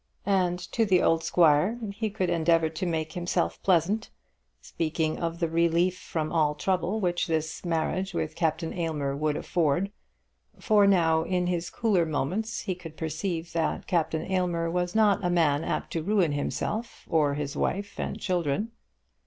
And 0.25 0.57
to 0.71 0.83
the 0.83 0.99
old 1.03 1.23
squire 1.23 1.77
he 1.91 2.09
could 2.09 2.31
endeavour 2.31 2.69
to 2.69 2.85
make 2.87 3.13
himself 3.13 3.61
pleasant, 3.61 4.09
speaking 4.59 5.19
of 5.19 5.37
the 5.37 5.47
relief 5.47 5.95
from 5.95 6.31
all 6.31 6.55
trouble 6.55 6.99
which 6.99 7.27
this 7.27 7.63
marriage 7.63 8.11
with 8.15 8.33
Captain 8.35 8.73
Aylmer 8.73 9.15
would 9.15 9.37
afford, 9.37 9.91
for 10.59 10.87
now, 10.87 11.21
in 11.21 11.45
his 11.45 11.69
cooler 11.69 12.07
moments, 12.07 12.61
he 12.61 12.73
could 12.73 12.97
perceive 12.97 13.53
that 13.53 13.85
Captain 13.85 14.23
Aylmer 14.25 14.71
was 14.71 14.95
not 14.95 15.23
a 15.23 15.29
man 15.29 15.63
apt 15.63 15.93
to 15.93 16.01
ruin 16.01 16.31
himself, 16.31 17.05
or 17.07 17.35
his 17.35 17.55
wife 17.55 17.99
and 17.99 18.19
children. 18.19 18.71